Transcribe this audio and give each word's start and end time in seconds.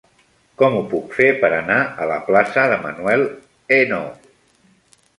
Com 0.61 0.77
ho 0.77 0.81
puc 0.93 1.13
fer 1.17 1.27
per 1.43 1.51
anar 1.59 1.77
a 2.05 2.09
la 2.13 2.17
plaça 2.31 2.67
de 2.75 2.83
Manuel 2.89 3.29
Ainaud? 3.81 4.31